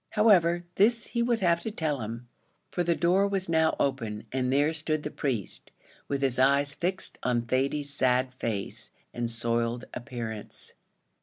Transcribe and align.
However, 0.09 0.63
this 0.77 1.05
he 1.05 1.21
would 1.21 1.41
have 1.41 1.59
to 1.61 1.69
tell 1.69 2.01
him; 2.01 2.27
for 2.71 2.81
the 2.83 2.95
door 2.95 3.27
was 3.27 3.47
now 3.47 3.75
open, 3.79 4.25
and 4.31 4.51
there 4.51 4.73
stood 4.73 5.03
the 5.03 5.11
priest, 5.11 5.69
with 6.07 6.23
his 6.23 6.39
eyes 6.39 6.73
fixed 6.73 7.19
on 7.21 7.43
Thady's 7.43 7.93
sad 7.93 8.33
face 8.39 8.89
and 9.13 9.29
soiled 9.29 9.85
appearance. 9.93 10.73